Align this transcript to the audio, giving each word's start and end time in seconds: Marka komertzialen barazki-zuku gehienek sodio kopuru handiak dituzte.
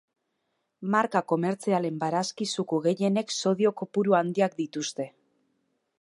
Marka 0.95 1.21
komertzialen 1.31 1.99
barazki-zuku 2.05 2.81
gehienek 2.87 3.35
sodio 3.45 3.75
kopuru 3.83 4.19
handiak 4.23 4.59
dituzte. 4.63 5.11